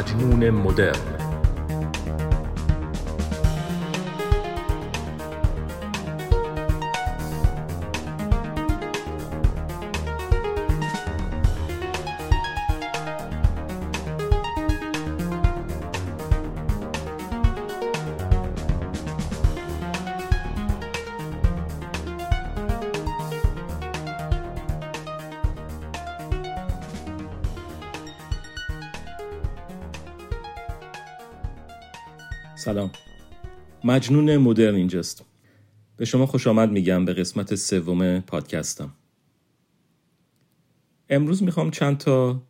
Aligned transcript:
مجنون 0.00 0.50
مدرن. 0.50 1.19
سلام. 32.60 32.90
مجنون 33.84 34.36
مدرن 34.36 34.74
اینجاست. 34.74 35.24
به 35.96 36.04
شما 36.04 36.26
خوش 36.26 36.46
آمد 36.46 36.70
میگم 36.70 37.04
به 37.04 37.12
قسمت 37.14 37.54
سوم 37.54 38.20
پادکستم. 38.20 38.92
امروز 41.08 41.42
می‌خوام 41.42 41.70
چند 41.70 41.98
تا 41.98 42.42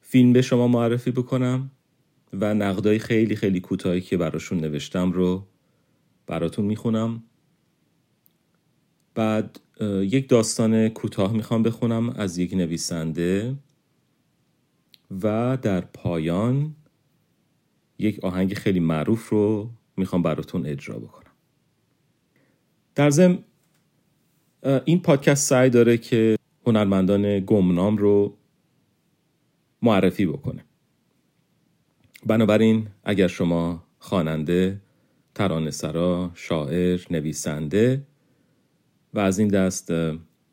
فیلم 0.00 0.32
به 0.32 0.42
شما 0.42 0.68
معرفی 0.68 1.10
بکنم 1.10 1.70
و 2.32 2.54
نقدای 2.54 2.98
خیلی 2.98 3.36
خیلی 3.36 3.60
کوتاهی 3.60 4.00
که 4.00 4.16
براشون 4.16 4.60
نوشتم 4.60 5.12
رو 5.12 5.46
براتون 6.26 6.64
می‌خونم. 6.64 7.22
بعد 9.14 9.60
یک 10.02 10.28
داستان 10.28 10.88
کوتاه 10.88 11.32
می‌خوام 11.32 11.62
بخونم 11.62 12.10
از 12.10 12.38
یک 12.38 12.54
نویسنده 12.54 13.54
و 15.22 15.58
در 15.62 15.80
پایان 15.80 16.74
یک 17.98 18.24
آهنگ 18.24 18.54
خیلی 18.54 18.80
معروف 18.80 19.28
رو 19.28 19.70
می‌خوام 19.96 20.22
براتون 20.22 20.66
اجرا 20.66 20.98
بکنم. 20.98 21.32
در 22.94 23.10
ضمن 23.10 23.38
این 24.84 25.02
پادکست 25.02 25.48
سعی 25.48 25.70
داره 25.70 25.98
که 25.98 26.36
هنرمندان 26.66 27.40
گمنام 27.40 27.96
رو 27.96 28.36
معرفی 29.82 30.26
بکنه. 30.26 30.64
بنابراین 32.26 32.88
اگر 33.04 33.26
شما 33.26 33.84
خواننده 33.98 34.80
ترانه 35.34 35.70
سرا، 35.70 36.30
شاعر، 36.34 37.00
نویسنده 37.10 38.06
و 39.14 39.18
از 39.18 39.38
این 39.38 39.48
دست 39.48 39.92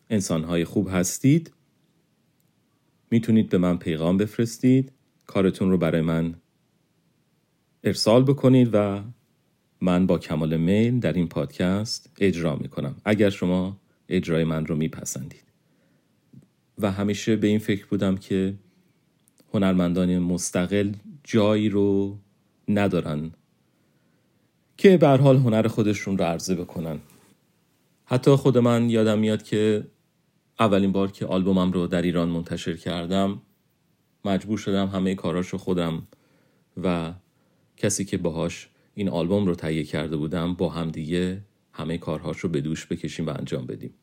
انسانهای 0.09 0.65
خوب 0.65 0.87
هستید 0.91 1.53
می‌تونید 3.11 3.49
به 3.49 3.57
من 3.57 3.77
پیغام 3.77 4.17
بفرستید. 4.17 4.91
کارتون 5.25 5.71
رو 5.71 5.77
برای 5.77 6.01
من 6.01 6.35
ارسال 7.83 8.23
بکنید 8.23 8.69
و 8.73 9.01
من 9.81 10.07
با 10.07 10.17
کمال 10.17 10.57
میل 10.57 10.99
در 10.99 11.13
این 11.13 11.27
پادکست 11.27 12.09
اجرا 12.19 12.55
می 12.55 12.67
کنم 12.67 12.95
اگر 13.05 13.29
شما 13.29 13.77
اجرای 14.09 14.43
من 14.43 14.65
رو 14.65 14.75
میپسندید. 14.75 15.43
و 16.77 16.91
همیشه 16.91 17.35
به 17.35 17.47
این 17.47 17.59
فکر 17.59 17.85
بودم 17.85 18.17
که 18.17 18.53
هنرمندان 19.53 20.19
مستقل 20.19 20.91
جایی 21.23 21.69
رو 21.69 22.17
ندارن 22.67 23.31
که 24.77 24.97
به 24.97 25.07
حال 25.07 25.37
هنر 25.37 25.67
خودشون 25.67 26.17
رو 26.17 26.25
عرضه 26.25 26.55
بکنن. 26.55 26.99
حتی 28.05 28.35
خود 28.35 28.57
من 28.57 28.89
یادم 28.89 29.19
میاد 29.19 29.43
که 29.43 29.87
اولین 30.59 30.91
بار 30.91 31.11
که 31.11 31.25
آلبومم 31.25 31.71
رو 31.71 31.87
در 31.87 32.01
ایران 32.01 32.29
منتشر 32.29 32.75
کردم 32.77 33.41
مجبور 34.25 34.57
شدم 34.57 34.87
همه 34.87 35.15
کاراشو 35.15 35.57
خودم 35.57 36.07
و 36.83 37.13
کسی 37.79 38.05
که 38.05 38.17
باهاش 38.17 38.69
این 38.93 39.09
آلبوم 39.09 39.45
رو 39.45 39.55
تهیه 39.55 39.83
کرده 39.83 40.17
بودم 40.17 40.53
با 40.53 40.69
هم 40.69 40.89
دیگه 40.89 41.41
همه 41.73 41.97
کارهاش 41.97 42.39
رو 42.39 42.49
به 42.49 42.61
دوش 42.61 42.85
بکشیم 42.85 43.27
و 43.27 43.29
انجام 43.29 43.65
بدیم. 43.65 43.93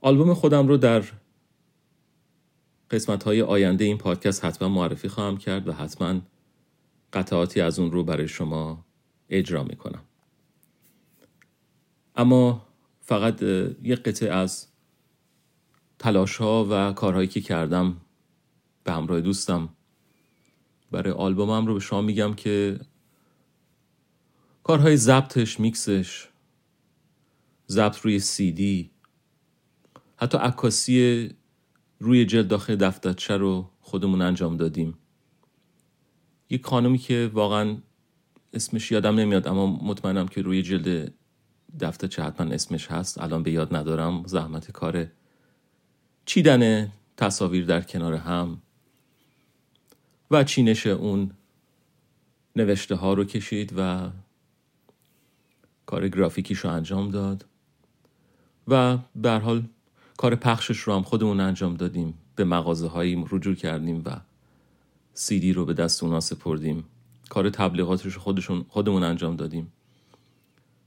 آلبوم 0.00 0.34
خودم 0.34 0.68
رو 0.68 0.76
در 0.76 1.04
قسمت 2.90 3.24
های 3.24 3.42
آینده 3.42 3.84
این 3.84 3.98
پادکست 3.98 4.44
حتما 4.44 4.68
معرفی 4.68 5.08
خواهم 5.08 5.36
کرد 5.36 5.68
و 5.68 5.72
حتما 5.72 6.20
قطعاتی 7.12 7.60
از 7.60 7.78
اون 7.78 7.92
رو 7.92 8.04
برای 8.04 8.28
شما 8.28 8.84
اجرا 9.28 9.64
می‌کنم. 9.64 10.02
اما 12.16 12.66
فقط 13.00 13.42
یک 13.82 13.98
قطعه 14.02 14.32
از 14.32 14.66
تلاش 15.98 16.36
ها 16.36 16.66
و 16.70 16.92
کارهایی 16.92 17.28
که 17.28 17.40
کردم 17.40 17.96
به 18.84 18.92
همراه 18.92 19.20
دوستم 19.20 19.68
برای 20.94 21.12
آلبومم 21.12 21.66
رو 21.66 21.74
به 21.74 21.80
شما 21.80 22.00
میگم 22.02 22.34
که 22.34 22.80
کارهای 24.62 24.96
ضبطش 24.96 25.60
میکسش 25.60 26.28
ضبط 27.68 27.98
روی 27.98 28.18
سی 28.18 28.52
دی 28.52 28.90
حتی 30.16 30.38
عکاسی 30.38 31.30
روی 31.98 32.26
جلد 32.26 32.48
داخل 32.48 32.76
دفترچه 32.76 33.36
رو 33.36 33.70
خودمون 33.80 34.22
انجام 34.22 34.56
دادیم. 34.56 34.98
یک 36.50 36.66
خانمی 36.66 36.98
که 36.98 37.30
واقعا 37.32 37.76
اسمش 38.52 38.92
یادم 38.92 39.14
نمیاد 39.14 39.48
اما 39.48 39.66
مطمئنم 39.66 40.28
که 40.28 40.42
روی 40.42 40.62
جلد 40.62 41.14
دفترچه 41.80 42.22
حتما 42.22 42.52
اسمش 42.52 42.90
هست. 42.90 43.20
الان 43.20 43.42
به 43.42 43.50
یاد 43.50 43.76
ندارم. 43.76 44.22
زحمت 44.26 44.70
کار 44.70 45.06
چیدن 46.24 46.92
تصاویر 47.16 47.64
در 47.64 47.80
کنار 47.80 48.14
هم. 48.14 48.62
و 50.30 50.44
چینش 50.44 50.86
اون 50.86 51.30
نوشته 52.56 52.94
ها 52.94 53.14
رو 53.14 53.24
کشید 53.24 53.74
و 53.76 54.10
کار 55.86 56.08
گرافیکیش 56.08 56.58
رو 56.58 56.70
انجام 56.70 57.10
داد. 57.10 57.46
و 58.68 58.98
به 59.16 59.30
حال 59.30 59.64
کار 60.16 60.34
پخشش 60.34 60.78
رو 60.78 60.94
هم 60.94 61.02
خودمون 61.02 61.40
انجام 61.40 61.74
دادیم. 61.74 62.14
به 62.36 62.44
مغازه 62.44 62.88
هایی 62.88 63.24
رجوع 63.30 63.54
کردیم 63.54 64.02
و 64.06 64.20
سیدی 65.14 65.52
رو 65.52 65.64
به 65.64 65.74
دست 65.74 66.02
اونا 66.02 66.20
سپردیم. 66.20 66.84
کار 67.28 67.50
تبلیغاتش 67.50 68.12
رو 68.12 68.20
خودشون 68.20 68.64
خودمون 68.68 69.02
انجام 69.02 69.36
دادیم. 69.36 69.72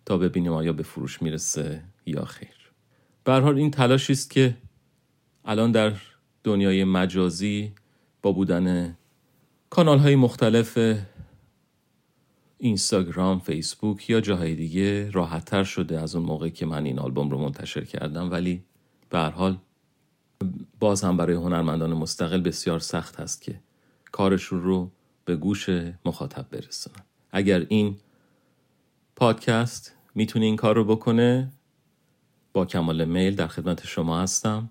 تا 0.05 0.17
ببینیم 0.17 0.51
آیا 0.51 0.73
به 0.73 0.83
فروش 0.83 1.21
می‌رسه 1.21 1.83
یا 2.05 2.25
خیر. 2.25 2.71
به 3.23 3.33
حال 3.33 3.57
این 3.57 3.71
تلاشی 3.71 4.13
است 4.13 4.29
که 4.29 4.57
الان 5.45 5.71
در 5.71 5.93
دنیای 6.43 6.83
مجازی 6.83 7.71
با 8.21 8.31
بودن 8.31 8.97
کانال 9.69 9.99
های 9.99 10.15
مختلف 10.15 10.77
اینستاگرام، 12.57 13.39
فیسبوک 13.39 14.09
یا 14.09 14.21
جاهای 14.21 14.55
دیگه 14.55 15.11
راحتتر 15.11 15.63
شده 15.63 15.99
از 15.99 16.15
اون 16.15 16.25
موقع 16.25 16.49
که 16.49 16.65
من 16.65 16.85
این 16.85 16.99
آلبوم 16.99 17.29
رو 17.29 17.37
منتشر 17.37 17.83
کردم. 17.83 18.31
ولی 18.31 18.63
به 19.09 19.17
هر 19.17 19.29
حال 19.29 19.57
باز 20.79 21.03
هم 21.03 21.17
برای 21.17 21.35
هنرمندان 21.35 21.93
مستقل 21.93 22.41
بسیار 22.41 22.79
سخت 22.79 23.19
هست 23.19 23.41
که 23.41 23.59
کارشون 24.11 24.61
رو 24.61 24.91
به 25.25 25.35
گوش 25.35 25.69
مخاطب 26.05 26.45
برسونن. 26.51 27.03
اگر 27.31 27.65
این 27.69 27.97
پادکست 29.15 29.95
می‌تونه 30.15 30.45
این 30.45 30.55
کار 30.55 30.75
رو 30.75 30.83
بکنه 30.85 31.51
با 32.53 32.65
کمال 32.65 33.05
میل 33.05 33.35
در 33.35 33.47
خدمت 33.47 33.85
شما 33.85 34.21
هستم. 34.21 34.69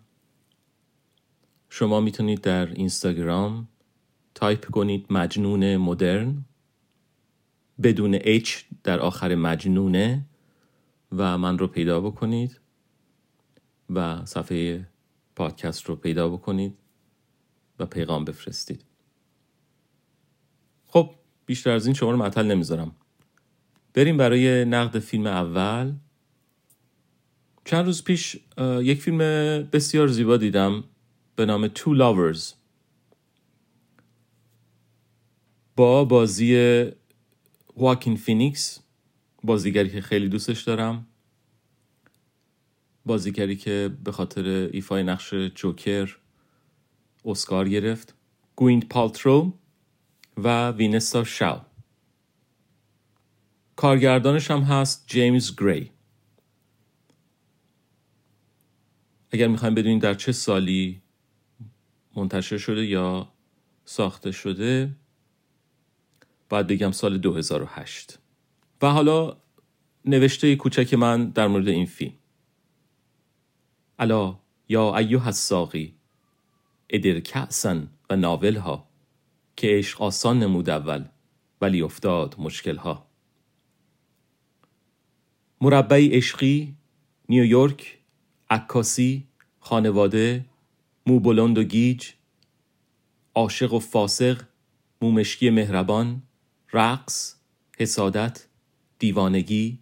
شما 1.71 2.01
می‌تونید 2.01 2.41
در 2.41 2.67
اینستاگرام 2.67 3.69
تایپ 4.36 4.70
کنید 4.70 5.06
مجنون 5.10 5.76
مدرن 5.76 6.44
بدون 7.83 8.18
H 8.18 8.50
در 8.84 9.00
آخر 9.00 9.34
مجنونه 9.34 10.27
و 11.12 11.38
من 11.38 11.59
رو 11.59 11.66
پیدا 11.66 12.00
بکنید 12.00 12.60
و 13.91 14.24
صفحه 14.24 14.88
پادکست 15.36 15.84
رو 15.84 15.97
پیدا 15.97 16.28
بکنید 16.28 16.78
و 17.78 17.86
پیغام 17.86 18.24
بفرستید. 18.24 18.84
خب 20.86 21.10
بیشتر 21.47 21.71
از 21.71 21.86
این 21.86 21.94
شما 21.94 22.10
رو 22.10 22.16
معطل 22.16 22.47
نمی‌ذارم. 22.47 22.92
بریم 23.94 24.16
برای 24.16 24.65
نقد 24.65 24.98
فیلم 24.98 25.27
اول. 25.27 25.92
چند 27.65 27.86
روز 27.86 28.04
پیش 28.04 28.36
یک 28.80 29.03
فیلم 29.03 29.18
بسیار 29.72 30.09
زیبا 30.09 30.36
دیدم 30.36 30.84
به 31.36 31.47
نام 31.47 31.68
Two 31.68 31.98
Lovers. 31.98 32.66
با 35.77 36.05
بازی 36.05 36.84
واکین 37.77 38.17
فینیکس 38.17 38.81
بازیگری 39.43 39.91
که 39.91 40.01
خیلی 40.01 40.28
دوستش 40.28 40.63
دارم. 40.63 41.07
بازیگری 43.07 43.57
که 43.57 43.97
به 44.05 44.13
خاطر 44.13 44.69
ایفای 44.73 45.03
نقش 45.03 45.34
جوکر 45.34 46.19
اسکار 47.25 47.69
گرفت. 47.69 48.15
گویند 48.57 48.89
پالترو 48.89 49.53
و 50.37 50.71
وینسا 50.71 51.24
شاو 51.25 51.61
کارگردانش 53.77 54.51
هم 54.51 54.61
هست 54.61 55.05
جیمز 55.07 55.57
گری. 55.57 55.91
اگر 59.31 59.49
می‌خوایم 59.49 59.75
بدونید 59.75 60.03
در 60.03 60.15
چه 60.15 60.33
سالی 60.33 61.03
منتشر 62.17 62.59
شده 62.59 62.87
یا 62.87 63.28
ساخته 63.84 64.33
شده 64.33 64.97
باید 66.48 66.66
بگم 66.66 66.91
سال 66.91 67.19
2008 67.19 68.19
و 68.83 68.91
حالا 68.91 69.37
نوشته 70.04 70.57
کوچک 70.57 70.95
من 70.95 71.31
در 71.31 71.47
مورد 71.47 71.69
این 71.69 71.87
فیلم. 71.87 72.13
الا 73.98 74.39
یا 74.69 74.97
ایوه 74.97 75.27
الساقی 75.27 75.95
ادر 76.91 77.21
کعسن 77.21 77.89
و 78.10 78.16
ناول 78.16 78.57
ها 78.57 78.89
که 79.57 79.69
عشق 79.69 80.03
آسان 80.03 80.39
نمود 80.39 80.71
اول 80.71 81.04
ولی 81.60 81.83
افتاد 81.83 82.34
مشکل 82.39 82.77
ها 82.77 83.07
مربع 85.60 86.09
عشقی 86.13 86.75
نیویورک 87.28 87.99
عکاسی 88.51 89.27
خانواده 89.60 90.45
مو 91.07 91.21
بلند 91.21 91.59
و 91.59 91.63
گیج 91.63 92.10
عاشق 93.34 93.72
و 93.72 93.78
فاسق 93.78 94.42
مومشکی 95.03 95.51
مهربان 95.51 96.22
رقص 96.72 97.36
حسادت 97.78 98.47
دیوانگی 98.98 99.78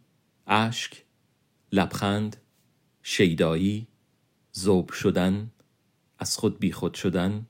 اشک 0.46 1.04
لبخند 1.72 2.36
شیدایی 3.02 3.86
ذوب 4.52 4.92
شدن 4.92 5.50
از 6.18 6.36
خود 6.36 6.58
بیخود 6.58 6.94
شدن 6.94 7.46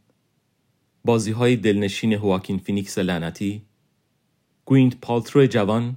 بازی 1.05 1.33
های 1.33 1.57
دلنشین 1.57 2.13
واکین 2.13 2.59
فینیکس 2.59 2.99
لعنتی 2.99 3.63
گویند 4.65 5.01
پالترو 5.01 5.47
جوان 5.47 5.97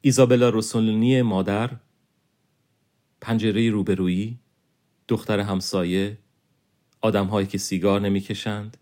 ایزابلا 0.00 0.48
روسولونی 0.48 1.22
مادر 1.22 1.70
پنجره 3.20 3.70
روبرویی 3.70 4.38
دختر 5.08 5.40
همسایه 5.40 6.18
آدمهایی 7.00 7.46
که 7.46 7.58
سیگار 7.58 8.00
نمی‌کشند 8.00 8.76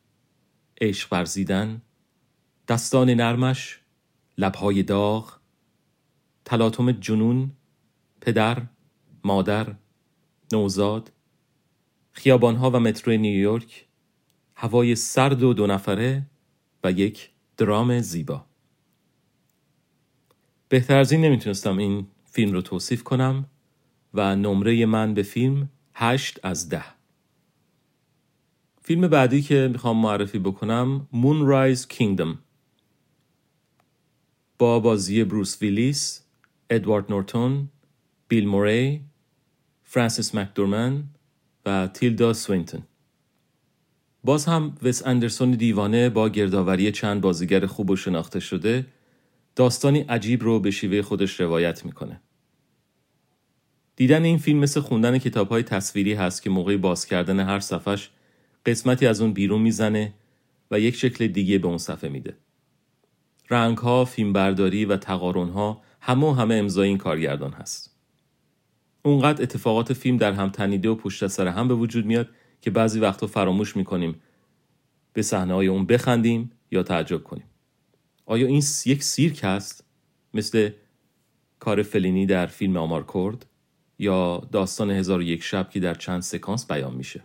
عشق 0.80 1.12
ورزیدن 1.12 1.82
دستان 2.68 3.10
نرمش 3.10 3.80
لبهای 4.38 4.82
داغ 4.82 5.38
تلاطم 6.44 6.92
جنون 6.92 7.50
پدر 8.20 8.62
مادر 9.24 9.74
نوزاد 10.52 11.12
خیابانها 12.12 12.70
و 12.70 12.76
مترو 12.76 13.16
نیویورک 13.16 13.86
هوای 14.54 14.94
سرد 14.94 15.42
و 15.42 15.54
دو 15.54 15.66
نفره 15.66 16.26
و 16.84 16.92
یک 16.92 17.30
درام 17.56 18.00
زیبا. 18.00 18.44
بهتر 20.68 20.96
از 20.96 21.12
این 21.12 21.20
نمی‌تونستم 21.20 21.78
این 21.78 22.06
فیلم 22.24 22.52
رو 22.52 22.62
توصیف 22.62 23.02
کنم 23.02 23.44
و 24.14 24.36
نمره 24.36 24.86
من 24.86 25.14
به 25.14 25.22
فیلم 25.22 25.68
هشت 25.94 26.40
از 26.42 26.68
ده. 26.68 26.84
فیلم 28.82 29.08
بعدی 29.08 29.42
که 29.42 29.68
می‌خوام 29.72 29.96
معرفی 29.96 30.38
بکنم 30.38 31.08
Moonrise 31.12 31.86
Kingdom. 31.94 32.51
با 34.58 34.80
بازی 34.80 35.24
بروس 35.24 35.62
ویلیس، 35.62 36.22
ادوارد 36.70 37.12
نورتون، 37.12 37.68
بیل 38.28 38.48
موری، 38.48 39.00
فرانسیس 39.82 40.34
مکدورمن 40.34 41.04
و 41.66 41.88
تیلدا 41.94 42.32
سوینتون 42.32 42.82
باز 44.24 44.44
هم 44.44 44.74
وس 44.82 45.06
اندرسون 45.06 45.50
دیوانه 45.50 46.08
با 46.08 46.28
گردآوری 46.28 46.92
چند 46.92 47.20
بازیگر 47.20 47.66
خوب 47.66 47.90
و 47.90 47.96
شناخته 47.96 48.40
شده 48.40 48.86
داستانی 49.56 50.00
عجیب 50.00 50.42
رو 50.42 50.60
به 50.60 50.70
شیوه 50.70 51.02
خودش 51.02 51.40
روایت 51.40 51.84
می‌کنه. 51.84 52.20
دیدن 53.96 54.24
این 54.24 54.38
فیلم 54.38 54.58
مثل 54.58 54.80
خوندن 54.80 55.18
کتاب 55.18 55.48
های 55.48 55.62
تصویری 55.62 56.14
هست 56.14 56.42
که 56.42 56.50
موقع 56.50 56.76
باز 56.76 57.06
کردن 57.06 57.40
هر 57.40 57.60
صفحش 57.60 58.10
قسمتی 58.66 59.06
از 59.06 59.20
اون 59.20 59.32
بیرون 59.32 59.62
می‌زنه 59.62 60.14
و 60.70 60.80
یک 60.80 60.94
شکل 60.94 61.26
دیگه 61.26 61.58
به 61.58 61.68
اون 61.68 61.78
صفحه 61.78 62.10
میده. 62.10 62.36
رنگ 63.50 63.78
ها، 63.78 64.04
فیلم 64.04 64.32
برداری 64.32 64.84
و 64.84 64.96
تقارن 64.96 65.48
ها 65.48 65.82
همه 66.00 66.36
همه 66.36 66.54
امضای 66.54 66.88
این 66.88 66.98
کارگردان 66.98 67.52
هست. 67.52 67.96
اونقدر 69.02 69.42
اتفاقات 69.42 69.92
فیلم 69.92 70.16
در 70.16 70.32
هم 70.32 70.50
تنیده 70.50 70.88
و 70.88 70.94
پشت 70.94 71.26
سر 71.26 71.48
هم 71.48 71.68
به 71.68 71.74
وجود 71.74 72.06
میاد 72.06 72.28
که 72.60 72.70
بعضی 72.70 73.00
وقتا 73.00 73.26
فراموش 73.26 73.76
می‌کنیم 73.76 74.20
به 75.12 75.22
صحنه 75.22 75.54
های 75.54 75.66
اون 75.66 75.86
بخندیم 75.86 76.50
یا 76.70 76.82
تعجب 76.82 77.22
کنیم. 77.22 77.44
آیا 78.26 78.46
این 78.46 78.62
یک 78.86 79.02
سیرک 79.02 79.40
هست 79.42 79.84
مثل 80.34 80.70
کار 81.58 81.82
فلینی 81.82 82.26
در 82.26 82.46
فیلم 82.46 82.76
آمار 82.76 83.04
کرد 83.14 83.46
یا 83.98 84.48
داستان 84.52 84.90
هزار 84.90 85.22
یک 85.22 85.42
شب 85.42 85.70
که 85.70 85.80
در 85.80 85.94
چند 85.94 86.22
سکانس 86.22 86.66
بیان 86.70 86.94
میشه 86.94 87.22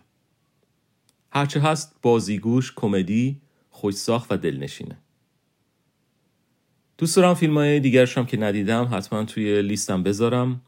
هرچه 1.32 1.60
هست 1.60 1.96
بازیگوش 2.02 2.72
کمدی 2.76 3.40
خوشساخت 3.70 4.32
و 4.32 4.36
دلنشینه 4.36 4.98
دوست 6.98 7.16
دارم 7.16 7.34
فیلم 7.34 7.58
های 7.58 7.80
دیگرشم 7.80 8.24
که 8.24 8.36
ندیدم 8.36 8.88
حتما 8.92 9.24
توی 9.24 9.62
لیستم 9.62 10.02
بذارم. 10.02 10.60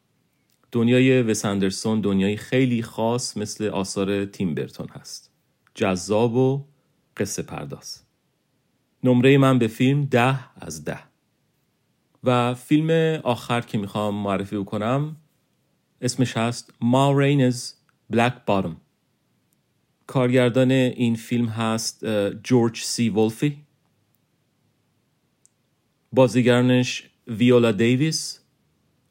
دنیای 0.72 1.22
وسندرسون 1.22 2.00
دنیای 2.00 2.36
خیلی 2.36 2.82
خاص 2.82 3.36
مثل 3.36 3.64
آثار 3.64 4.24
تیم 4.24 4.54
برتون 4.54 4.88
هست. 4.88 5.30
جذاب 5.74 6.34
و 6.34 6.64
قصه 7.16 7.42
پرداز. 7.42 8.02
نمره 9.04 9.38
من 9.38 9.58
به 9.58 9.66
فیلم 9.66 10.04
ده 10.04 10.38
از 10.56 10.84
ده. 10.84 10.98
و 12.24 12.54
فیلم 12.54 13.20
آخر 13.24 13.60
که 13.60 13.78
می‌خوام 13.78 14.14
معرفی 14.14 14.56
بکنم 14.56 15.16
اسمش 16.00 16.36
هست 16.36 16.74
ما 16.80 17.18
رینز 17.18 17.72
بلک 18.10 18.34
بارم 18.46 18.76
کارگردان 20.06 20.70
این 20.70 21.14
فیلم 21.14 21.46
هست 21.46 22.06
جورج 22.42 22.80
سی 22.80 23.08
ولفی 23.08 23.56
بازیگرانش 26.12 27.10
ویولا 27.26 27.72
دیویس 27.72 28.40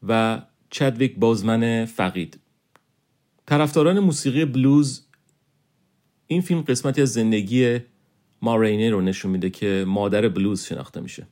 و 0.07 0.41
چدویک 0.69 1.15
بازمن 1.15 1.85
فقید 1.85 2.39
طرفداران 3.45 3.99
موسیقی 3.99 4.45
بلوز 4.45 5.05
این 6.27 6.41
فیلم 6.41 6.61
قسمتی 6.61 7.01
از 7.01 7.13
زندگی 7.13 7.79
ما 8.41 8.55
رو 8.55 9.01
نشون 9.01 9.31
میده 9.31 9.49
که 9.49 9.85
مادر 9.87 10.29
بلوز 10.29 10.65
شناخته 10.65 11.01
میشه 11.01 11.27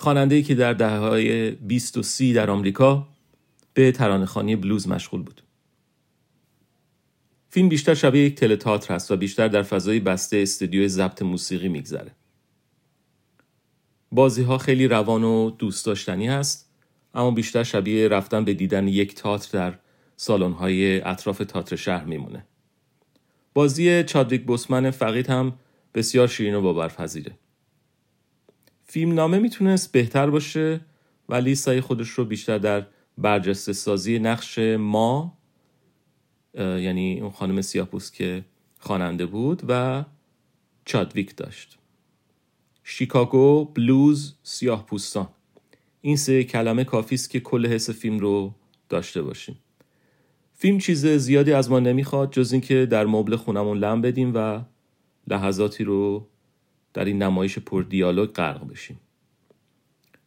خواننده 0.00 0.42
که 0.42 0.54
در 0.54 0.72
دهه 0.72 0.96
های 0.96 1.50
20 1.50 1.96
و 1.96 2.02
30 2.02 2.32
در 2.32 2.50
آمریکا 2.50 3.08
به 3.74 3.92
ترانه‌خوانی 3.92 4.56
بلوز 4.56 4.88
مشغول 4.88 5.22
بود. 5.22 5.42
فیلم 7.50 7.68
بیشتر 7.68 7.94
شبیه 7.94 8.24
یک 8.24 8.34
تلتاتر 8.34 8.94
هست 8.94 9.10
و 9.10 9.16
بیشتر 9.16 9.48
در 9.48 9.62
فضای 9.62 10.00
بسته 10.00 10.36
استودیوی 10.36 10.88
ضبط 10.88 11.22
موسیقی 11.22 11.68
میگذره. 11.68 12.12
بازی 14.12 14.42
ها 14.42 14.58
خیلی 14.58 14.88
روان 14.88 15.24
و 15.24 15.50
دوست 15.50 15.86
داشتنی 15.86 16.28
هست 16.28 16.70
اما 17.14 17.30
بیشتر 17.30 17.62
شبیه 17.62 18.08
رفتن 18.08 18.44
به 18.44 18.54
دیدن 18.54 18.88
یک 18.88 19.14
تاتر 19.14 19.58
در 19.58 19.78
سالن 20.16 20.52
های 20.52 21.00
اطراف 21.00 21.38
تاتر 21.38 21.76
شهر 21.76 22.04
میمونه. 22.04 22.46
بازی 23.54 24.04
چادویک 24.04 24.44
بوسمن 24.44 24.90
فقید 24.90 25.30
هم 25.30 25.52
بسیار 25.94 26.28
شیرین 26.28 26.54
و 26.54 26.60
باورپذیره 26.60 27.32
فیلم 28.84 29.14
نامه 29.14 29.38
می‌تونست 29.38 29.92
بهتر 29.92 30.30
باشه 30.30 30.80
ولی 31.28 31.54
سعی 31.54 31.80
خودش 31.80 32.08
رو 32.08 32.24
بیشتر 32.24 32.58
در 32.58 32.86
برجسته 33.18 33.72
سازی 33.72 34.18
نقش 34.18 34.58
ما 34.78 35.38
یعنی 36.58 37.20
اون 37.20 37.30
خانم 37.30 37.60
سیاپوس 37.60 38.10
که 38.10 38.44
خواننده 38.78 39.26
بود 39.26 39.62
و 39.68 40.04
چادویک 40.84 41.36
داشت 41.36 41.79
شیکاگو 42.92 43.64
بلوز 43.64 44.34
سیاه 44.42 44.86
پوستان. 44.86 45.28
این 46.00 46.16
سه 46.16 46.44
کلمه 46.44 46.84
کافی 46.84 47.14
است 47.14 47.30
که 47.30 47.40
کل 47.40 47.66
حس 47.66 47.90
فیلم 47.90 48.18
رو 48.18 48.54
داشته 48.88 49.22
باشیم. 49.22 49.58
فیلم 50.54 50.78
چیز 50.78 51.06
زیادی 51.06 51.52
از 51.52 51.70
ما 51.70 51.80
نمی‌خواد 51.80 52.32
جز 52.32 52.52
اینکه 52.52 52.86
در 52.86 53.06
مبل 53.06 53.36
خونمون 53.36 53.78
لم 53.78 54.00
بدیم 54.00 54.32
و 54.34 54.60
لحظاتی 55.26 55.84
رو 55.84 56.26
در 56.94 57.04
این 57.04 57.22
نمایش 57.22 57.58
پر 57.58 57.82
دیالوگ 57.82 58.30
غرق 58.30 58.68
بشیم. 58.68 59.00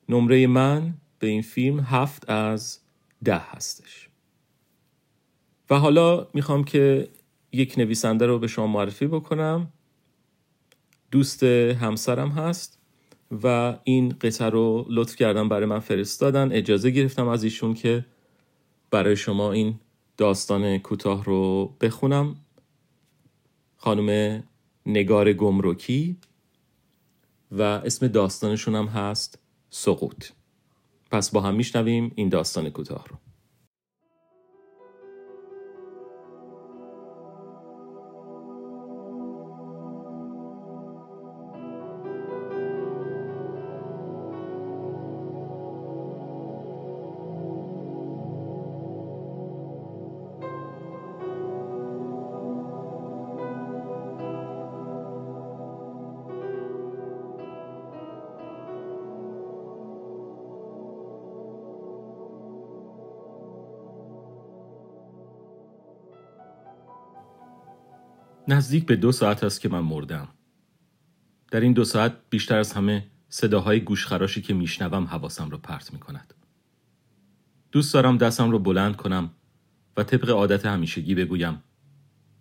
نمره 0.09 0.47
من 0.47 0.93
به 1.19 1.27
این 1.27 1.41
فیلم 1.41 1.79
هفت 1.79 2.29
از 2.29 2.79
ده 3.23 3.37
هستش. 3.37 4.09
و 5.69 5.79
حالا 5.79 6.27
می‌خوام 6.33 6.63
که 6.63 7.09
یک 7.51 7.77
نویسنده 7.77 8.25
رو 8.25 8.39
به 8.39 8.47
شما 8.47 8.67
معرفی 8.67 9.07
بکنم. 9.07 9.72
دوست 11.13 11.43
همسرم 11.43 12.29
هست 12.29 12.79
و 13.43 13.77
این 13.83 14.09
قطعه 14.09 14.49
رو 14.49 14.85
لطف 14.89 15.15
کردم 15.15 15.49
برای 15.49 15.65
من 15.65 15.79
فرستادن. 15.79 16.51
اجازه 16.51 16.91
گرفتم 16.91 17.27
از 17.27 17.43
ایشون 17.43 17.73
که 17.73 18.05
برای 18.91 19.15
شما 19.15 19.51
این 19.51 19.79
داستان 20.17 20.77
کوتاه 20.77 21.23
رو 21.23 21.73
بخونم. 21.81 22.35
خانم 23.77 24.43
نگار 24.85 25.33
گمرکی 25.33 26.17
و 27.51 27.61
اسم 27.61 28.07
داستانشون 28.07 28.75
هم 28.75 28.85
هست 28.85 29.39
سقوط. 29.69 30.25
پس 31.11 31.31
با 31.31 31.41
هم 31.41 31.55
میشنویم 31.55 32.11
این 32.15 32.29
داستان 32.29 32.69
کوتاه 32.69 33.05
رو. 33.09 33.22
نزدیک 68.47 68.85
به 68.85 68.95
دو 68.95 69.11
ساعت 69.11 69.43
است 69.43 69.61
که 69.61 69.69
من 69.69 69.79
مردم. 69.79 70.27
در 71.51 71.59
این 71.59 71.73
دو 71.73 71.85
ساعت 71.85 72.13
بیشتر 72.29 72.57
از 72.57 72.73
همه 72.73 73.07
صداهای 73.29 73.79
گوشخراشی 73.79 74.41
که 74.41 74.53
میشنوم 74.53 75.03
حواسم 75.03 75.49
را 75.49 75.57
پرت 75.57 75.93
می 75.93 75.99
کند. 75.99 76.33
دوست 77.71 77.93
دارم 77.93 78.17
دستم 78.17 78.51
رو 78.51 78.59
بلند 78.59 78.95
کنم 78.95 79.31
و 79.97 80.03
طبق 80.03 80.29
عادت 80.29 80.65
همیشگی 80.65 81.15
بگویم 81.15 81.63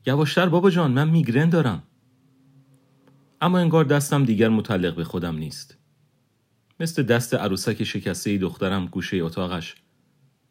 یواشتر 0.06 0.48
بابا 0.48 0.70
جان 0.70 0.90
من 0.90 1.10
میگرن 1.10 1.48
دارم. 1.48 1.82
اما 3.40 3.58
انگار 3.58 3.84
دستم 3.84 4.24
دیگر 4.24 4.48
متعلق 4.48 4.96
به 4.96 5.04
خودم 5.04 5.36
نیست. 5.36 5.78
مثل 6.80 7.02
دست 7.02 7.34
عروسک 7.34 7.84
شکسته 7.84 8.38
دخترم 8.38 8.86
گوشه 8.86 9.16
اتاقش 9.16 9.74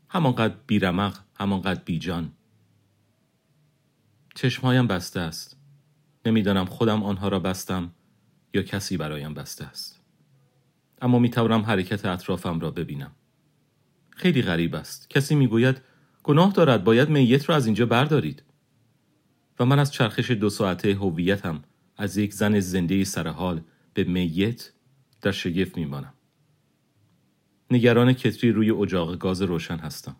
همانقدر 0.09 0.55
بیرمق 0.67 1.17
همانقدر 1.35 1.81
بیجان. 1.85 2.31
چشمهایم 4.35 4.87
بسته 4.87 5.19
است. 5.19 5.57
نمی‌دانم 6.25 6.65
خودم 6.65 7.03
آنها 7.03 7.27
را 7.27 7.39
بستم 7.39 7.91
یا 8.53 8.61
کسی 8.61 8.97
برایم 8.97 9.33
بسته 9.33 9.65
است. 9.65 10.01
اما 11.01 11.19
می 11.19 11.29
توانم 11.29 11.61
حرکت 11.61 12.05
اطرافم 12.05 12.59
را 12.59 12.71
ببینم. 12.71 13.11
خیلی 14.09 14.41
غریب 14.41 14.75
است. 14.75 15.09
کسی 15.09 15.35
می‌گوید 15.35 15.81
گناه 16.23 16.53
دارد 16.53 16.83
باید 16.83 17.09
میت 17.09 17.49
را 17.49 17.55
از 17.55 17.65
اینجا 17.65 17.85
بردارید. 17.85 18.43
و 19.59 19.65
من 19.65 19.79
از 19.79 19.91
چرخش 19.91 20.31
دو 20.31 20.49
ساعته 20.49 20.95
هویتم 20.95 21.63
از 21.97 22.17
یک 22.17 22.33
زن 22.33 22.59
زنده 22.59 23.03
سرحال 23.03 23.61
به 23.93 24.03
میت 24.03 24.71
در 25.21 25.31
شگفت 25.31 25.77
میمانم. 25.77 26.13
نگران 27.71 28.13
کتری 28.13 28.51
روی 28.51 28.71
اجاق 28.71 29.17
گاز 29.17 29.41
روشن 29.41 29.77
هستم. 29.77 30.15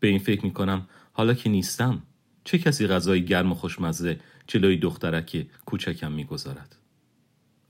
به 0.00 0.08
این 0.08 0.18
فکر 0.18 0.44
می 0.44 0.52
کنم 0.52 0.88
حالا 1.12 1.34
که 1.34 1.50
نیستم 1.50 2.02
چه 2.46 2.58
کسی 2.58 2.86
غذای 2.86 3.24
گرم 3.24 3.52
و 3.52 3.54
خوشمزه 3.54 4.20
جلوی 4.46 4.76
دخترک 4.76 5.46
کوچکم 5.64 6.12
می‌گذارد 6.12 6.76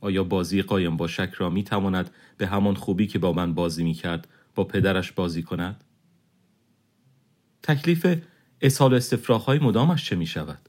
آیا 0.00 0.24
بازی 0.24 0.62
قایم 0.62 0.96
با 0.96 1.06
شک 1.06 1.32
را 1.36 1.50
می 1.50 1.64
تواند 1.64 2.10
به 2.36 2.46
همان 2.46 2.74
خوبی 2.74 3.06
که 3.06 3.18
با 3.18 3.32
من 3.32 3.54
بازی 3.54 3.84
می 3.84 3.94
کرد 3.94 4.28
با 4.54 4.64
پدرش 4.64 5.12
بازی 5.12 5.42
کند؟ 5.42 5.84
تکلیف 7.62 8.22
استفراغ 8.62 9.42
های 9.42 9.58
مدامش 9.58 10.04
چه 10.04 10.16
می 10.16 10.26
شود؟ 10.26 10.68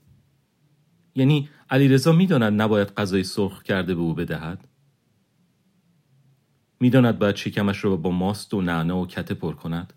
یعنی 1.16 1.50
علیرضا 1.70 2.12
می‌داند 2.12 2.62
نباید 2.62 2.94
غذای 2.94 3.24
سرخ 3.24 3.64
کرده 3.64 3.96
به 3.96 4.02
او 4.02 4.14
بدهد؟ 4.14 4.68
می‌داند 6.80 7.20
باید 7.20 7.36
شکمش 7.36 7.84
را 7.84 7.96
با 7.96 8.12
ماست 8.12 8.54
و 8.54 8.62
نعنا 8.62 8.98
و 8.98 9.08
کته 9.08 9.34
پر 9.34 9.54
کند؟ 9.54 9.94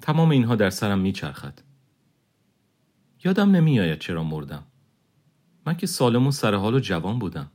تمام 0.00 0.30
اینها 0.30 0.56
در 0.56 0.70
سرم 0.70 0.98
میچرخد. 0.98 1.65
یادم 3.24 3.50
نمیآید 3.50 3.98
چرا 3.98 4.24
مردم. 4.24 4.62
من 5.66 5.76
که 5.76 5.86
سالم 5.86 6.26
و 6.26 6.30
سرحال 6.30 6.74
و 6.74 6.80
جوان 6.80 7.18
بودم. 7.18 7.50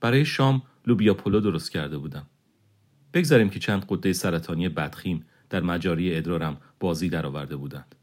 برای 0.00 0.24
شام 0.24 0.62
لوبیا 0.86 1.14
پلو 1.14 1.40
درست 1.40 1.70
کرده 1.70 1.98
بودم. 1.98 2.26
بگذاریم 3.14 3.50
که 3.50 3.58
چند 3.58 3.86
قده 3.88 4.12
سرطانی 4.12 4.68
بدخیم 4.68 5.26
در 5.50 5.60
مجاری 5.60 6.16
ادرارم 6.16 6.56
بازی 6.80 7.08
درآورده 7.08 7.56
بودند. 7.56 7.94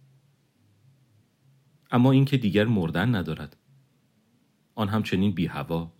اما 1.91 2.11
اینکه 2.11 2.37
دیگر 2.37 2.65
مردن 2.65 3.15
ندارد. 3.15 3.55
آن 4.75 4.87
همچنین 4.87 5.31
بی 5.31 5.45
هوا. 5.45 5.91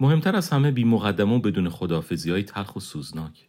مهمتر 0.00 0.36
از 0.36 0.50
همه 0.50 0.70
بی 0.70 0.84
مقدم 0.84 1.32
و 1.32 1.38
بدون 1.38 1.68
خدافزی 1.68 2.30
های 2.30 2.42
تلخ 2.42 2.76
و 2.76 2.80
سوزناک. 2.80 3.48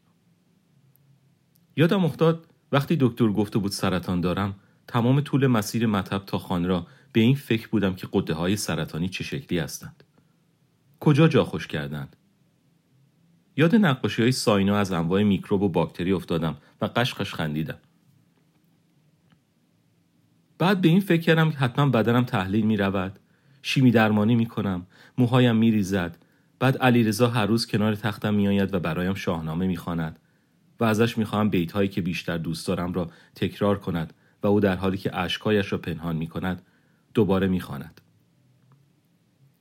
یادم 1.76 2.06
افتاد 2.06 2.48
وقتی 2.72 2.98
دکتر 3.00 3.28
گفته 3.28 3.60
بود 3.60 3.72
سرطان 3.72 4.22
دارم 4.22 4.56
تمام 4.88 5.22
طول 5.22 5.48
مسیر 5.48 5.88
مطب 5.88 6.24
تا 6.26 6.38
خانه 6.38 6.68
را 6.68 6.88
به 7.12 7.22
این 7.22 7.36
فکر 7.36 7.68
بودم 7.68 7.96
که 7.96 8.08
قده 8.14 8.34
های 8.34 8.56
سرطانی 8.56 9.10
چه 9.10 9.24
شکلی 9.24 9.60
هستند. 9.60 10.04
کجا 11.00 11.28
جا 11.28 11.44
خوش 11.44 11.68
کردند؟ 11.68 12.16
یاد 13.58 13.76
نقاشی 13.76 14.22
های 14.22 14.32
ساینا 14.32 14.78
از 14.78 14.92
انواع 14.92 15.24
میکروب 15.24 15.62
و 15.62 15.70
باکتری 15.70 16.12
افتادم 16.12 16.58
و 16.82 16.86
قشقش 16.96 17.34
خندیدم. 17.34 17.78
بعد 20.58 20.82
به 20.82 20.88
این 20.88 21.00
فکر 21.00 21.22
کردم 21.22 21.52
که 21.52 21.58
حتما 21.58 21.90
بدنم 21.90 22.24
تحلیل 22.24 22.66
می 22.66 22.78
رود 22.78 23.20
شیمی 23.62 23.92
درمانی 23.92 24.36
می 24.36 24.46
کنم 24.46 24.86
موهایم 25.18 25.56
می 25.56 25.72
ریزد 25.72 26.18
بعد 26.60 26.78
علیرضا 26.78 27.28
هر 27.28 27.46
روز 27.46 27.68
کنار 27.68 27.96
تختم 27.96 28.34
می 28.34 28.48
آید 28.48 28.74
و 28.74 28.80
برایم 28.80 29.14
شاهنامه 29.14 29.68
می 29.68 29.78
خواند 29.78 30.20
و 30.80 30.84
ازش 30.84 31.18
می 31.18 31.26
خواهم 31.26 31.50
بیت 31.50 31.72
هایی 31.72 31.90
که 31.90 32.02
بیشتر 32.02 32.38
دوست 32.38 32.68
دارم 32.68 32.94
را 32.94 33.10
تکرار 33.36 33.80
کند 33.80 34.14
و 34.46 34.48
او 34.48 34.60
در 34.60 34.76
حالی 34.76 34.98
که 34.98 35.18
اشکایش 35.18 35.72
را 35.72 35.78
پنهان 35.78 36.16
می 36.16 36.28
کند 36.28 36.62
دوباره 37.14 37.48
می 37.48 37.60
خواند. 37.60 38.02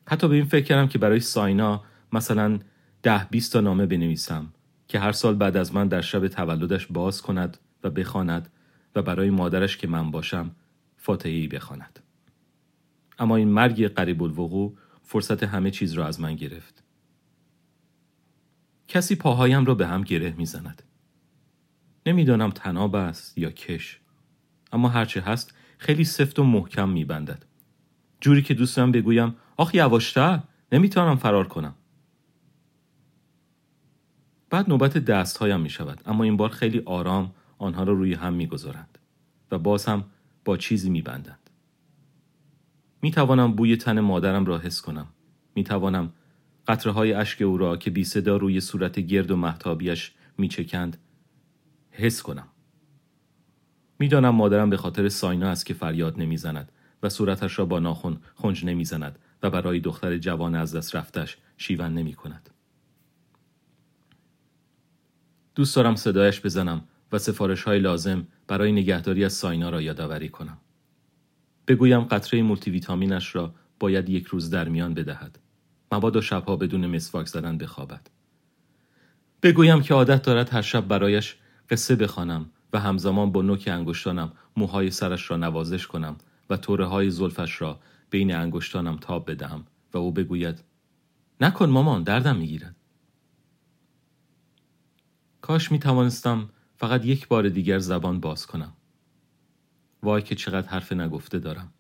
حتی 0.09 0.29
به 0.29 0.35
این 0.35 0.45
فکر 0.45 0.65
کردم 0.65 0.89
که 0.89 0.99
برای 0.99 1.21
ساینا 1.21 1.85
مثلا 2.13 2.59
ده 3.03 3.27
بیست 3.31 3.53
تا 3.53 3.61
نامه 3.61 3.87
بنویسم 3.87 4.53
که 4.89 4.99
هر 4.99 5.13
سال 5.13 5.35
بعد 5.35 5.57
از 5.57 5.75
من 5.75 5.89
در 5.89 6.01
شب 6.01 6.29
تولدش 6.29 6.87
باز 6.87 7.23
کند 7.23 7.59
و 7.85 7.91
بخواند 7.91 8.49
و 8.95 9.03
برای 9.03 9.31
مادرش 9.31 9.77
که 9.77 9.87
من 9.89 10.11
باشم 10.11 10.51
فاتحی 10.97 11.49
بخواند. 11.49 12.01
اما 13.19 13.37
این 13.37 13.49
مرگ 13.49 13.87
قریب 13.87 14.23
الوقوع 14.23 14.77
فرصت 15.03 15.43
همه 15.43 15.71
چیز 15.71 15.93
را 15.93 16.07
از 16.07 16.21
من 16.21 16.35
گرفت. 16.35 16.83
کسی 18.89 19.17
پاهایم 19.17 19.65
را 19.65 19.75
به 19.75 19.87
هم 19.87 20.03
گره 20.03 20.35
می‌زند. 20.37 20.83
نمی‌دانم 22.07 22.51
تناب 22.51 22.97
است 22.97 23.39
یا 23.39 23.51
کش. 23.51 24.01
اما 24.75 24.89
هرچه 24.89 25.21
هست 25.21 25.55
خیلی 25.79 26.05
سفت 26.05 26.39
و 26.39 26.45
محکم 26.45 26.89
میبندد. 26.89 27.45
جوری 28.21 28.43
که 28.43 28.55
دوستم 28.55 28.93
بگویم 28.93 29.37
آخ 29.57 29.75
یواشتر 29.75 30.41
نمی‌توانم 30.73 31.17
فرار 31.17 31.49
کنم. 31.49 31.75
بعد 34.51 34.69
نوبت 34.69 34.99
دستهایم 34.99 35.61
می 35.61 35.71
شود 35.71 36.01
اما 36.07 36.25
این 36.25 36.37
بار 36.37 36.49
خیلی 36.49 36.83
آرام 36.85 37.35
آنها 37.59 37.83
را 37.83 37.93
روی 37.93 38.15
هم 38.15 38.33
می 38.33 38.47
گذارند 38.47 38.99
و 39.51 39.59
باز 39.59 39.87
هم 39.87 40.05
با 40.45 40.57
چیزی 40.57 40.91
می 40.91 41.03
بندند. 41.03 41.51
می 43.03 43.11
توانم 43.11 43.53
بوی 43.53 43.77
تن 43.77 44.01
مادرم 44.01 44.45
را 44.45 44.59
حس 44.59 44.83
کنم. 44.83 45.07
می 45.55 45.65
توانم 45.65 46.13
قطره 46.69 46.93
های 46.93 47.13
اشک 47.13 47.43
او 47.43 47.59
را 47.59 47.77
که 47.77 47.91
بی 47.91 48.05
صدا 48.05 48.37
روی 48.37 48.61
صورت 48.61 49.01
گرد 49.01 49.31
و 49.31 49.37
محتابیش 49.37 50.13
می 50.39 50.49
چکند 50.49 50.97
حس 51.91 52.23
کنم. 52.23 52.49
می‌دانم 53.99 54.35
مادرم 54.35 54.71
به 54.71 54.77
خاطر 54.77 55.09
ساینا 55.09 55.49
است 55.49 55.67
که 55.67 55.75
فریاد 55.75 56.21
نمی‌زند 56.21 56.73
و 57.03 57.09
صورتش 57.09 57.59
را 57.59 57.65
با 57.65 57.79
ناخن 57.79 58.17
خنج 58.35 58.65
نمی‌زند 58.65 59.19
و 59.43 59.51
برای 59.51 59.81
دختر 59.81 60.19
جوان 60.19 60.55
از 60.55 60.77
دست 60.77 60.97
رفتش 60.97 61.37
شیون 61.57 61.95
نمی 61.95 62.15
کند. 62.15 62.51
دوست 65.55 65.77
دارم 65.77 65.97
صدایش 65.97 66.41
بزنم 66.41 66.85
و 67.13 67.19
سفارش 67.19 67.63
های 67.63 67.79
لازم 67.79 68.27
برای 68.47 68.73
نگهداری 68.73 69.25
از 69.25 69.33
ساینا 69.33 69.71
را 69.71 69.83
یادآوری 69.83 70.29
کنم. 70.29 70.59
بگویم 71.69 72.01
قطره 72.01 72.43
مولتی 72.43 72.71
ویتامینش 72.71 73.35
را 73.35 73.55
باید 73.81 74.09
یک 74.09 74.27
روز 74.27 74.51
در 74.51 74.69
میان 74.69 74.95
بدهد. 74.95 75.39
مبادا 75.93 76.21
شبها 76.21 76.57
بدون 76.57 76.87
مسواک 76.87 77.27
زدن 77.27 77.59
بخوابد. 77.59 78.11
بگویم 79.43 79.83
که 79.83 79.95
عادت 79.95 80.23
دارد 80.23 80.51
هر 80.51 80.63
شب 80.63 80.89
برایش 80.89 81.37
قصه 81.71 81.97
بخوانم 81.97 82.51
و 82.75 82.79
همزمان 82.79 83.33
با 83.33 83.43
نوک 83.43 83.69
انگشتانم 83.73 84.33
موهای 84.57 84.91
سرش 84.91 85.31
را 85.31 85.37
نوازش 85.37 85.87
کنم 85.87 86.17
و 86.51 86.57
توره 86.57 86.87
های 86.87 87.11
زلفش 87.11 87.61
را 87.61 87.81
بین 88.11 88.35
انگشتانم 88.35 88.97
تاب 88.97 89.31
بدهم 89.31 89.65
و 89.93 89.99
او 89.99 90.13
بگوید 90.13 90.65
نکن 91.41 91.71
مامان 91.71 92.03
دردم 92.03 92.37
می‌گیرد 92.37 92.77
کاش 95.41 95.73
می 95.73 95.79
توانستم 95.79 96.49
فقط 96.77 97.05
یک 97.05 97.29
بار 97.29 97.49
دیگر 97.49 97.79
زبان 97.79 98.21
باز 98.21 98.47
کنم. 98.47 98.73
وای 100.03 100.23
که 100.23 100.35
چقدر 100.35 100.69
حرف 100.69 100.93
نگفته 100.93 101.39
دارم. 101.39 101.73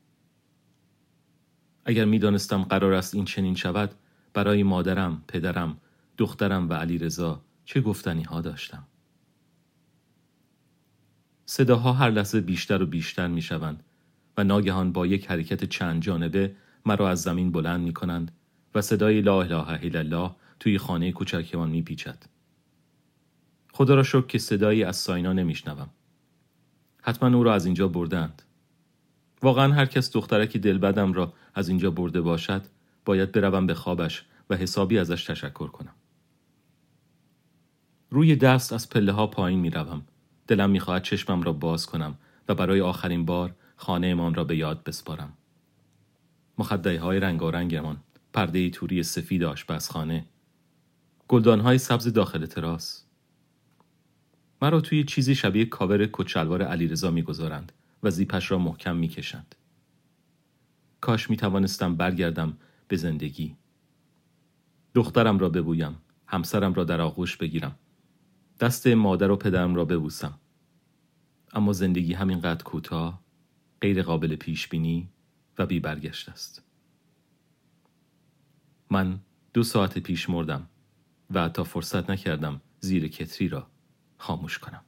اگر 1.85 2.05
می 2.05 2.19
دانستم 2.19 2.63
قرار 2.63 2.93
است 2.93 3.15
این 3.15 3.25
چنین 3.25 3.55
شود 3.55 3.95
برای 4.35 4.63
مادرم، 4.63 5.25
پدرم، 5.29 5.77
دخترم 6.19 6.71
و 6.71 6.73
علی 6.73 6.99
رضا 6.99 7.43
چه 7.65 7.81
گفتنی 7.81 8.23
ها 8.23 8.41
داشتم. 8.41 8.87
صداها 11.47 11.93
هر 11.93 12.11
لحظه 12.11 12.41
بیشتر 12.41 12.83
و 12.83 12.87
بیشتر 12.87 13.29
می 13.29 13.43
شوند 13.43 13.83
و 14.37 14.45
ناگهان 14.45 14.93
با 14.93 15.07
یک 15.07 15.31
حرکت 15.31 15.65
چند 15.65 16.03
جانبه 16.03 16.55
مرا 16.87 17.11
از 17.11 17.23
زمین 17.23 17.53
بلند 17.53 17.81
می 17.81 17.93
کنند 17.93 18.33
و 18.75 18.83
صدای 18.83 19.21
لا 19.21 19.43
اله 19.43 19.69
الا 19.85 19.99
الله 19.99 20.31
توی 20.61 20.79
خانه 20.79 21.13
کوچکمان 21.13 21.71
می 21.71 21.83
پیچد. 21.83 22.23
خدا 23.73 23.95
را 23.95 24.03
شکر 24.03 24.27
که 24.27 24.39
صدایی 24.39 24.85
از 24.85 24.97
ساینا 24.97 25.33
نمیشنوم. 25.33 25.91
حتما 27.03 27.37
او 27.37 27.43
را 27.43 27.55
از 27.55 27.65
اینجا 27.65 27.89
بردند. 27.89 28.43
واقعا 29.43 29.73
هر 29.73 29.87
کس 29.87 30.13
دخترکی 30.13 30.59
دلبدم 30.59 31.13
را 31.13 31.33
از 31.55 31.69
اینجا 31.69 31.91
برده 31.91 32.21
باشد 32.21 32.63
باید 33.05 33.33
بروم 33.33 33.67
به 33.67 33.75
خوابش 33.75 34.25
و 34.51 34.57
حسابی 34.57 34.99
ازش 34.99 35.25
تشکر 35.25 35.67
کنم. 35.67 35.95
روی 38.11 38.37
دست 38.37 38.73
از 38.73 38.89
پله 38.89 39.13
ها 39.13 39.27
پایین 39.27 39.61
می 39.61 39.71
روم. 39.71 40.03
دلم 40.47 40.71
می 40.71 40.81
خواهد 40.81 41.03
چشمم 41.03 41.43
را 41.43 41.53
باز 41.53 41.87
کنم 41.87 42.19
و 42.49 42.55
برای 42.55 42.81
آخرین 42.81 43.25
بار 43.25 43.55
خانهمان 43.77 44.35
را 44.35 44.45
به 44.45 44.57
یاد 44.57 44.85
بسپارم. 44.85 45.33
مخده 46.59 47.01
های 47.01 47.21
رنگارنگمان 47.21 47.97
پرده 48.33 48.71
توری 48.71 49.03
سفید 49.03 49.43
آشپزخانه 49.43 50.27
گلدان 51.29 51.61
های 51.61 51.79
سبز 51.79 52.13
داخل 52.13 52.47
تراس. 52.47 53.05
مرا 54.63 54.81
توی 54.81 55.05
چیزی 55.05 55.35
شبیه 55.35 55.65
کاور 55.65 56.07
کچلوار 56.13 56.63
علیرضا 56.63 57.11
می‌گذارند 57.11 57.73
و 58.03 58.11
زیپش 58.11 58.51
را 58.51 58.59
محکم 58.59 58.97
می‌کشند. 58.97 59.55
کاش 61.01 61.31
می 61.31 61.37
توانستم 61.37 61.97
برگردم 61.97 62.57
به 62.89 62.97
زندگی. 62.97 63.57
دخترم 64.95 65.39
را 65.39 65.49
ببویم 65.49 65.97
همسرم 66.27 66.75
را 66.75 66.85
در 66.85 67.01
آغوش 67.01 67.37
بگیرم. 67.37 67.77
دست 68.61 68.87
مادر 68.87 69.31
و 69.31 69.37
پدرم 69.37 69.75
را 69.75 69.85
ببوسم. 69.85 70.39
اما 71.53 71.73
زندگی 71.73 72.13
همینقدر 72.13 72.63
کوتاه 72.63 73.23
غیر 73.81 74.03
قابل 74.03 74.37
پیش 74.37 74.69
بینی 74.69 75.09
و 75.59 75.67
بی 75.67 75.81
برگشت 75.81 76.29
است. 76.29 76.63
من 78.91 79.21
دو 79.55 79.63
ساعت 79.63 79.99
پیش 79.99 80.31
مردم 80.31 80.69
و 81.31 81.45
حتی 81.45 81.65
فرصت 81.65 82.11
نکردم 82.11 82.61
زیر 82.81 83.09
کتری 83.09 83.49
را 83.49 83.67
خاموش 84.19 84.59
کنم. 84.59 84.85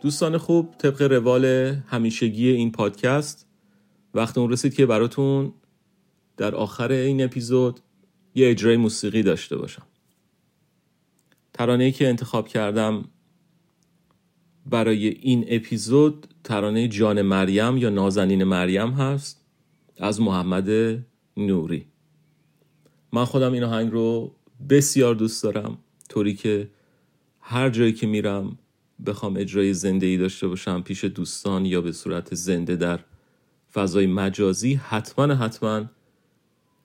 دوستان 0.00 0.38
خوب 0.38 0.74
طبق 0.78 1.02
روال 1.02 1.44
همیشگی 1.86 2.48
این 2.48 2.72
پادکست 2.72 3.46
وقت 4.14 4.38
اون 4.38 4.50
رسید 4.50 4.74
که 4.74 4.86
براتون 4.86 5.52
در 6.36 6.54
آخر 6.54 6.92
این 6.92 7.24
اپیزود 7.24 7.80
یه 8.34 8.50
اجرای 8.50 8.76
موسیقی 8.76 9.22
داشته 9.22 9.56
باشم. 9.56 9.86
ترانه 11.52 11.90
که 11.90 12.08
انتخاب 12.08 12.48
کردم 12.48 13.04
برای 14.66 15.08
این 15.08 15.44
اپیزود 15.48 16.26
ترانه 16.44 16.88
جان 16.88 17.22
مریم 17.22 17.76
یا 17.76 17.90
نازنین 17.90 18.44
مریم 18.44 18.90
هست 18.90 19.44
از 19.96 20.20
محمد 20.20 20.68
نوری. 21.36 21.86
من 23.12 23.24
خودم 23.24 23.52
این 23.52 23.64
آهنگ 23.64 23.92
رو 23.92 24.34
بسیار 24.70 25.14
دوست 25.14 25.42
دارم 25.42 25.78
طوری 26.08 26.34
که 26.34 26.70
هر 27.40 27.70
جایی 27.70 27.92
که 27.92 28.06
میرم 28.06 28.58
بخوام 29.06 29.36
اجرای 29.36 29.74
زنده 29.74 30.06
ای 30.06 30.16
داشته 30.16 30.48
باشم 30.48 30.82
پیش 30.82 31.04
دوستان 31.04 31.66
یا 31.66 31.80
به 31.80 31.92
صورت 31.92 32.34
زنده 32.34 32.76
در 32.76 33.00
فضای 33.72 34.06
مجازی 34.06 34.74
حتما 34.74 35.34
حتما 35.34 35.84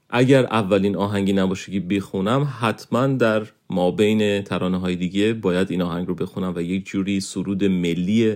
اگر 0.10 0.45
اولین 0.45 0.95
آهنگی 0.95 1.34
نباشه 1.34 1.71
که 1.71 1.80
بخونم 1.80 2.54
حتما 2.60 3.08
در 3.08 3.47
ما 3.69 3.91
بین 3.91 4.41
ترانه 4.41 4.78
های 4.78 4.95
دیگه 4.95 5.34
باید 5.34 5.71
این 5.71 5.82
آهنگ 5.82 6.08
رو 6.08 6.15
بخونم 6.15 6.54
و 6.56 6.62
یک 6.62 6.86
جوری 6.86 7.19
سرود 7.19 7.63
ملی 7.63 8.36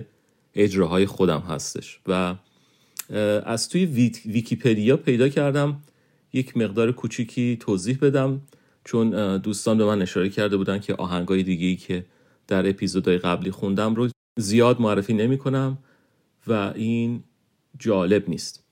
اجراهای 0.54 1.06
خودم 1.06 1.40
هستش. 1.40 2.00
و 2.06 2.34
از 3.44 3.68
توی 3.68 3.84
ویکیپدیا 4.26 4.96
پیدا 4.96 5.28
کردم 5.28 5.80
یک 6.32 6.56
مقدار 6.56 6.92
کوچیکی 6.92 7.56
توضیح 7.60 7.98
بدم 8.02 8.40
چون 8.84 9.36
دوستان 9.38 9.78
به 9.78 9.84
من 9.84 10.02
اشاره 10.02 10.28
کرده 10.28 10.56
بودن 10.56 10.78
که 10.78 10.94
آهنگای 10.94 11.42
دیگه 11.42 11.66
ای 11.66 11.76
که 11.76 12.04
در 12.48 12.68
اپیزودهای 12.68 13.18
قبلی 13.18 13.50
خوندم 13.50 13.94
رو 13.94 14.08
زیاد 14.38 14.80
معرفی 14.80 15.14
نمی 15.14 15.38
کنم 15.38 15.78
و 16.46 16.72
این 16.74 17.22
جالب 17.78 18.28
نیست. 18.28 18.64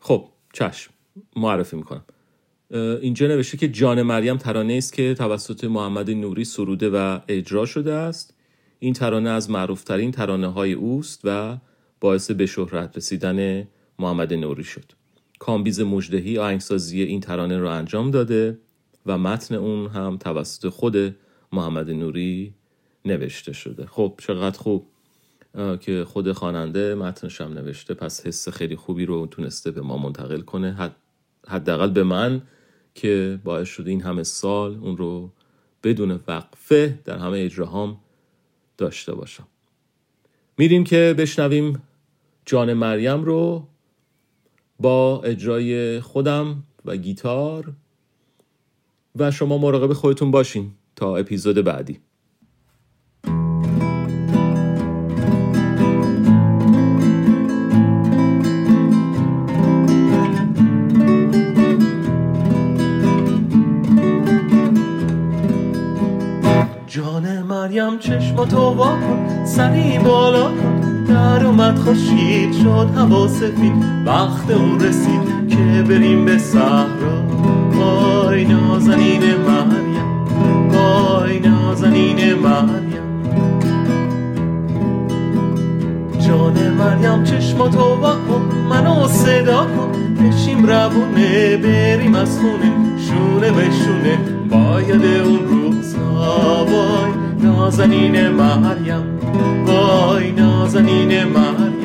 خب 0.00 0.28
چشم 0.52 0.92
معرفی 1.36 1.76
می‌کنم. 1.76 2.04
اینجا 3.00 3.26
نوشته 3.26 3.56
که 3.56 3.68
جان 3.68 4.02
مریم 4.02 4.36
ترانه 4.36 4.74
است 4.74 4.92
که 4.92 5.14
توسط 5.14 5.64
محمد 5.64 6.10
نوری 6.10 6.44
سروده 6.44 6.90
و 6.90 7.18
اجرا 7.28 7.66
شده 7.66 7.92
است. 7.92 8.34
این 8.78 8.92
ترانه 8.92 9.30
از 9.30 9.50
معروفترین 9.50 10.10
ترانه 10.10 10.46
های 10.46 10.72
اوست 10.72 11.20
و 11.24 11.58
باعث 12.00 12.30
به 12.30 12.46
شهرت 12.46 12.96
رسیدن 12.96 13.68
محمد 13.98 14.32
نوری 14.34 14.64
شد. 14.64 14.92
کامبیز 15.38 15.80
مجدهی 15.80 16.38
آهنگسازی 16.38 17.02
این 17.02 17.20
ترانه 17.20 17.58
رو 17.58 17.68
انجام 17.68 18.10
داده 18.10 18.58
و 19.06 19.18
متن 19.18 19.54
اون 19.54 19.86
هم 19.86 20.16
توسط 20.16 20.68
خود 20.68 21.16
محمد 21.52 21.90
نوری 21.90 22.54
نوشته 23.10 23.52
شده. 23.52 23.86
خب 23.86 24.14
چقدر 24.18 24.58
خوب. 24.58 24.86
که 25.80 26.04
خود 26.04 26.32
خواننده 26.32 26.94
متنش 26.94 27.40
هم 27.40 27.52
نوشته. 27.52 27.94
پس 27.94 28.26
حس 28.26 28.48
خیلی 28.48 28.76
خوبی 28.76 29.06
رو 29.06 29.26
تونسته 29.26 29.70
به 29.70 29.80
ما 29.80 29.96
منتقل 29.96 30.40
کنه. 30.40 30.72
حد 30.72 30.96
حداقل 31.48 31.90
به 31.90 32.02
من 32.02 32.42
که 32.94 33.40
باعث 33.44 33.68
شده 33.68 33.90
این 33.90 34.02
همه 34.02 34.22
سال 34.22 34.78
اون 34.82 34.96
رو 34.96 35.32
بدون 35.82 36.20
وقفه 36.28 36.98
در 37.04 37.18
همه 37.18 37.38
اجراهام 37.38 38.00
داشته 38.78 39.14
باشم. 39.14 39.46
میریم 40.58 40.84
که 40.84 41.14
بشنویم 41.18 41.82
جان 42.46 42.72
مریم 42.72 43.24
رو 43.24 43.66
با 44.80 45.22
اجرای 45.22 46.00
خودم 46.00 46.62
و 46.84 46.96
گیتار. 46.96 47.72
و 49.16 49.30
شما 49.30 49.58
مراقب 49.58 49.92
خودتون 49.92 50.30
باشین 50.30 50.70
تا 50.96 51.16
اپیزود 51.16 51.56
بعدی. 51.56 52.00
مریم 67.48 67.98
چشم 67.98 68.44
تو 68.44 68.56
وا 68.56 68.84
کن 68.84 69.44
سری 69.44 69.98
بالا 69.98 70.42
کن. 70.42 71.04
در 71.04 71.46
اومد 71.46 71.78
خوشید 71.78 72.52
شد 72.52 72.88
هوا 72.96 73.28
سفید. 73.28 73.72
وقت 74.06 74.50
اون 74.50 74.80
رسید 74.80 75.48
که 75.48 75.82
بریم 75.88 76.24
به 76.24 76.38
صحرا. 76.38 77.22
وای 77.72 78.44
نازنین 78.44 79.20
مریم 79.20 80.72
وای 80.72 81.40
نازنین 81.40 82.34
مریم. 82.34 82.88
جان 86.26 86.70
مریم 86.70 87.24
چشم 87.24 87.68
تو 87.68 87.94
وا 87.94 88.12
کن 88.12 88.42
منو 88.70 89.08
صدا 89.08 89.64
کن. 89.64 90.14
بشیم 90.14 90.66
روونه 90.66 91.56
بریم 91.56 92.14
از 92.14 92.38
خونه. 92.38 92.72
شونه 92.98 93.50
به 93.50 93.64
شونه. 93.64 94.37
باید 94.50 95.04
اون 95.04 95.48
روزها 95.48 96.64
وای 96.64 97.12
نازنین 97.42 98.28
مریم. 98.28 99.18
وای 99.66 100.32
نازنین 100.32 101.24
مریم. 101.24 101.78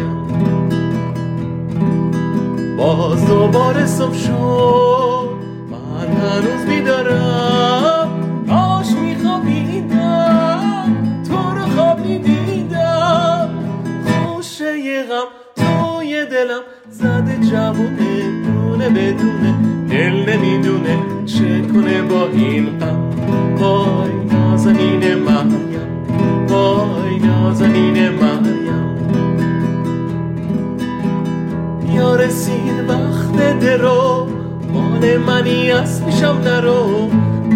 باز 2.78 3.28
دوباره 3.28 3.86
صبح 3.86 4.18
شد 4.18 5.30
من 5.72 6.08
هنوز 6.08 6.66
بیدارم. 6.70 8.10
آش 8.50 8.92
میخوابیدم 8.92 10.44
تو 11.28 11.38
رو 11.56 11.66
خوابی 11.76 12.18
دیدم 12.20 13.50
خوشه 14.06 15.04
غم 15.04 15.28
توی 15.56 16.26
دلم 16.26 16.62
زده 16.92 17.38
جوونه. 17.50 18.13
دونه 18.84 19.14
بدونه 19.14 19.56
دل 19.90 20.34
نمی‌دونه 20.34 20.98
چه 21.26 21.62
کنه 21.62 22.02
با 22.02 22.28
این 22.28 22.80
غم. 22.80 23.10
وای 23.58 24.10
نازنین 24.32 25.16
مریم 25.16 26.48
وای 26.48 27.20
نازنین 27.20 28.10
مریم. 28.10 28.98
یا 31.96 32.16
رسید 32.16 32.90
وقت 32.90 33.60
درو 33.60 34.28
مال 34.74 35.18
منی 35.18 35.72
از 35.72 36.06
پیشم 36.06 36.38
نرو. 36.46 37.10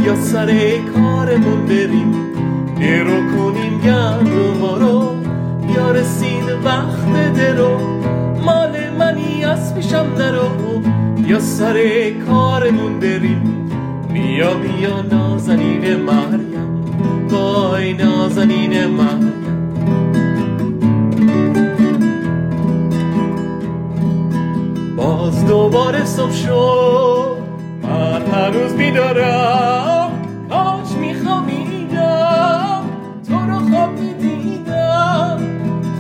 یا 0.05 0.15
سر 0.15 0.47
کارمون 0.95 1.65
بریم 1.65 2.15
درو 2.79 3.15
کنیم 3.15 3.81
گردو 3.85 4.75
رو 4.79 5.15
یا 5.75 5.91
رسید 5.91 6.49
وقت 6.65 7.33
درو 7.33 7.77
مال 8.45 8.71
منی 8.99 9.43
از 9.43 9.75
پیشم 9.75 10.05
نرو. 10.17 10.76
یا 11.27 11.39
سر 11.39 12.09
کارمون 12.27 12.99
بریم؟ 12.99 13.69
بیا 14.13 14.53
بیا 14.53 15.01
نازنین 15.01 15.95
مریم 15.95 17.27
بای 17.31 17.93
نازنین 17.93 18.85
مریم. 18.85 19.33
باز 24.97 25.45
دوباره 25.45 26.05
صبح 26.05 26.31
شد 26.31 27.37
من 27.83 28.21
هنوز 28.21 28.73
بیدارم 28.73 30.11
کاش 30.49 30.91
میخوابیدم 31.01 32.81
تو 33.27 33.33
رو 33.33 33.59
خواب 33.69 33.99
می‌دیدم 33.99 35.39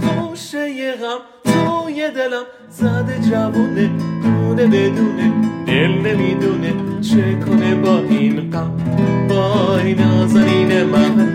خوشه 0.01 0.91
غم 0.91 1.19
توی 1.43 2.11
دلم 2.11 2.43
زده 2.69 3.19
جوونه. 3.29 4.06
بدونه 4.53 4.67
بدونه 4.67 5.31
دل 5.67 5.91
نمی‌دونه 5.91 6.73
چه 7.01 7.35
کنه 7.45 7.75
با 7.75 7.99
این 7.99 8.51
غم 8.51 8.71
با 9.29 9.77
این 9.77 10.03
آزارین 10.03 10.83
من 10.83 11.33